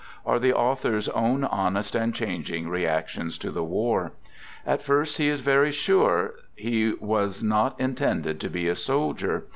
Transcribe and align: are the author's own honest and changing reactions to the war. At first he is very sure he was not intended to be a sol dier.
are 0.25 0.39
the 0.39 0.51
author's 0.51 1.07
own 1.09 1.43
honest 1.43 1.93
and 1.93 2.15
changing 2.15 2.67
reactions 2.67 3.37
to 3.37 3.51
the 3.51 3.63
war. 3.63 4.13
At 4.65 4.81
first 4.81 5.19
he 5.19 5.29
is 5.29 5.41
very 5.41 5.71
sure 5.71 6.33
he 6.55 6.93
was 6.93 7.43
not 7.43 7.79
intended 7.79 8.39
to 8.39 8.49
be 8.49 8.67
a 8.67 8.75
sol 8.75 9.13
dier. 9.13 9.43